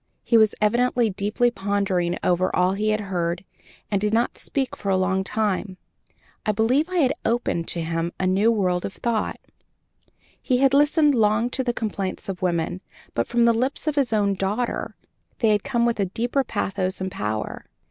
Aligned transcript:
He 0.23 0.35
was 0.35 0.55
evidently 0.59 1.11
deeply 1.11 1.51
pondering 1.51 2.17
over 2.23 2.55
all 2.55 2.71
he 2.73 2.89
had 2.89 3.01
heard, 3.01 3.45
and 3.91 4.01
did 4.01 4.15
not 4.15 4.35
speak 4.35 4.75
for 4.75 4.89
a 4.89 4.97
long 4.97 5.23
time. 5.23 5.77
I 6.43 6.51
believed 6.51 6.89
I 6.89 6.97
had 6.97 7.13
opened 7.23 7.67
to 7.67 7.81
him 7.83 8.11
a 8.19 8.25
new 8.25 8.49
world 8.51 8.83
of 8.83 8.93
thought. 8.93 9.39
He 10.41 10.57
had 10.57 10.73
listened 10.73 11.13
long 11.13 11.51
to 11.51 11.63
the 11.63 11.71
complaints 11.71 12.27
of 12.27 12.41
women, 12.41 12.81
but 13.13 13.27
from 13.27 13.45
the 13.45 13.53
lips 13.53 13.85
of 13.85 13.93
his 13.95 14.11
own 14.11 14.33
daughter 14.33 14.95
they 15.37 15.49
had 15.49 15.63
come 15.63 15.85
with 15.85 15.99
a 15.99 16.05
deeper 16.05 16.43
pathos 16.43 16.99
and 16.99 17.11
power. 17.11 17.67